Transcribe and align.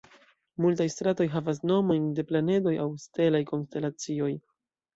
Multaj 0.63 0.87
stratoj 0.93 1.27
havas 1.33 1.61
nomojn 1.73 2.09
de 2.21 2.27
planedoj 2.33 2.75
aŭ 2.87 2.89
stelaj 3.07 3.45
konstelacioj. 3.55 4.35